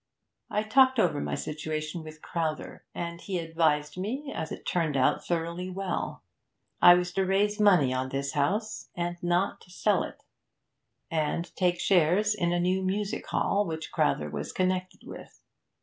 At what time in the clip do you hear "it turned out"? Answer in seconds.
4.51-5.23